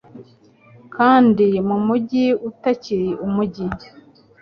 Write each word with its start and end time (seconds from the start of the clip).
Kandi 0.95 1.47
mumujyi 1.67 2.25
utakiri 2.49 3.09
umujyi. 3.25 3.65